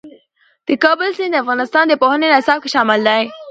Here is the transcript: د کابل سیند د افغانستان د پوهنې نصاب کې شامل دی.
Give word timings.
د 0.67 0.69
کابل 0.83 1.09
سیند 1.17 1.33
د 1.37 1.41
افغانستان 1.43 1.85
د 1.87 1.93
پوهنې 2.01 2.27
نصاب 2.33 2.57
کې 2.63 2.69
شامل 2.75 2.99
دی. 3.07 3.23